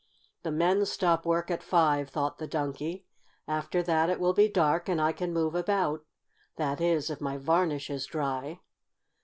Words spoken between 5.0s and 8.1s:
can move about that is if my varnish is